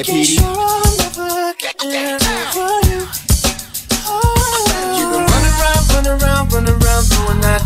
it, 0.00 0.06
Petey. 0.06 0.32
You 0.32 0.40
can 5.10 5.24
around, 5.60 5.84
around, 6.06 6.48
around, 6.68 7.04
doing 7.10 7.40
that 7.44 7.62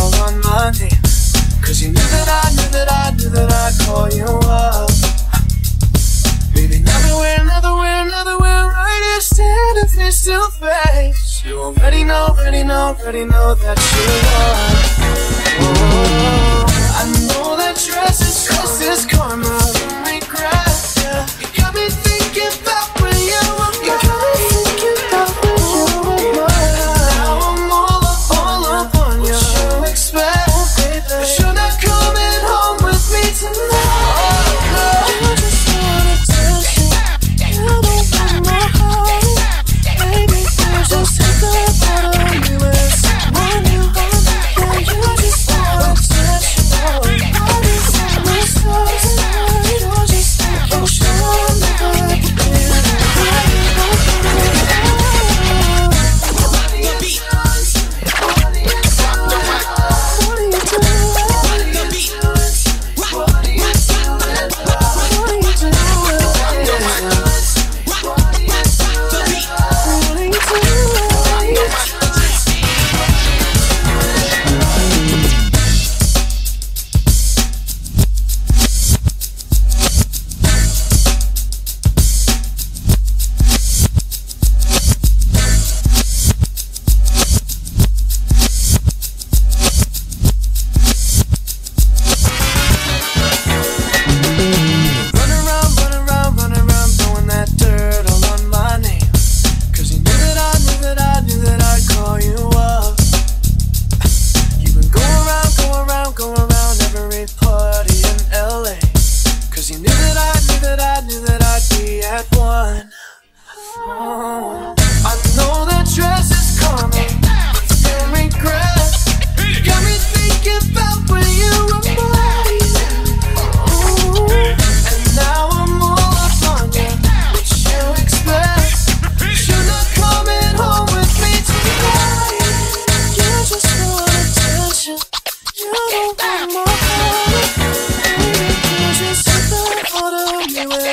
all 0.00 0.14
on 0.26 0.40
my 0.40 0.72
you 1.82 1.88
knew 1.88 2.08
that 2.14 2.28
I, 2.28 2.50
knew 2.56 2.68
that 2.72 2.88
I, 2.90 3.10
knew 3.16 3.30
that 3.30 3.50
I'd 3.52 3.74
call 3.86 4.08
you 4.10 4.26
up. 4.48 4.90
Baby, 6.54 6.80
nowhere, 6.80 7.44
nowhere, 7.44 8.04
nowhere, 8.06 8.64
right 8.66 9.02
face. 10.58 11.44
You 11.44 11.60
already 11.60 12.04
know, 12.04 12.26
already 12.30 12.64
know, 12.64 12.96
already 12.98 13.24
know 13.24 13.54
that 13.54 13.78
you 13.78 14.06
are. 14.34 14.58
Oh, 15.60 16.66
I 16.98 17.04
know 17.12 17.17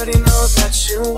Everybody 0.00 0.22
knows 0.22 0.54
that 0.54 0.88
you 0.88 1.17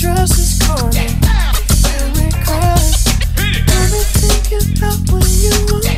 trust 0.00 0.38
is 0.38 0.58
gone. 0.58 0.96
And 0.96 1.28
when 5.10 5.22
you 5.22 5.50
were. 5.72 5.88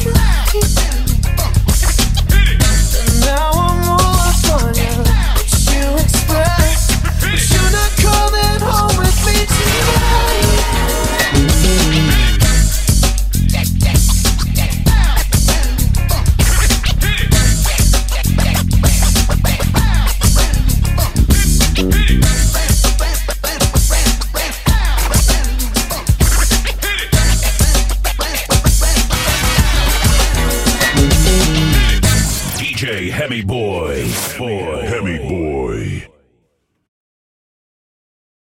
Hemi 33.20 33.42
Boy. 33.42 34.08
Boy. 34.38 34.80
Hemi 34.88 35.18
Boy. 35.18 36.19